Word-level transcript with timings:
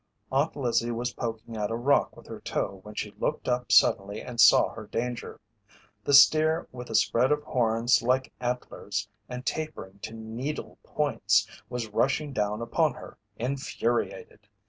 Aunt 0.31 0.55
Lizzie 0.55 0.89
was 0.89 1.13
poking 1.13 1.55
at 1.55 1.69
a 1.69 1.75
rock 1.75 2.17
with 2.17 2.25
her 2.25 2.39
toe 2.41 2.79
when 2.81 2.95
she 2.95 3.11
looked 3.19 3.47
up 3.47 3.71
suddenly 3.71 4.19
and 4.19 4.41
saw 4.41 4.69
her 4.69 4.87
danger. 4.87 5.39
The 6.05 6.13
steer 6.15 6.67
with 6.71 6.89
a 6.89 6.95
spread 6.95 7.31
of 7.31 7.43
horns 7.43 8.01
like 8.01 8.33
antlers 8.39 9.07
and 9.29 9.45
tapering 9.45 9.99
to 9.99 10.15
needle 10.15 10.79
points 10.81 11.47
was 11.69 11.89
rushing 11.89 12.33
down 12.33 12.63
upon 12.63 12.95
her, 12.95 13.19
infuriated. 13.37 14.47